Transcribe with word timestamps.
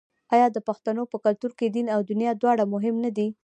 آیا 0.33 0.47
د 0.51 0.57
پښتنو 0.67 1.03
په 1.11 1.17
کلتور 1.25 1.51
کې 1.59 1.65
دین 1.75 1.87
او 1.95 1.99
دنیا 2.11 2.31
دواړه 2.37 2.63
مهم 2.73 2.95
نه 3.05 3.11
دي؟ 3.17 3.27